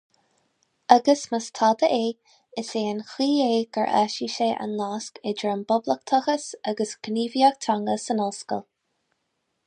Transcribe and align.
Agus 0.95 1.25
más 1.33 1.47
tada 1.57 1.87
é, 2.05 2.07
is 2.61 2.69
é 2.81 2.83
an 2.93 3.01
chaoi 3.09 3.35
é 3.49 3.51
gur 3.75 3.91
áisigh 3.99 4.31
sé 4.37 4.47
an 4.65 4.73
nasc 4.79 5.21
idir 5.31 5.51
an 5.51 5.61
bpoblachtachas 5.67 6.47
agus 6.73 6.95
gníomhaíocht 7.09 7.61
teanga 7.67 7.99
san 8.07 8.25
ollscoil. 8.25 8.65